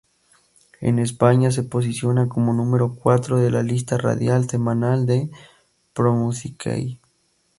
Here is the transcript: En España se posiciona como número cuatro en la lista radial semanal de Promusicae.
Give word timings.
En 0.79 0.97
España 0.97 1.51
se 1.51 1.61
posiciona 1.61 2.27
como 2.27 2.53
número 2.55 2.95
cuatro 2.95 3.39
en 3.39 3.53
la 3.53 3.61
lista 3.61 3.99
radial 3.99 4.49
semanal 4.49 5.05
de 5.05 5.29
Promusicae. 5.93 6.97